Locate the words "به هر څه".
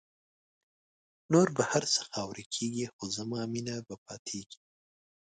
1.55-2.01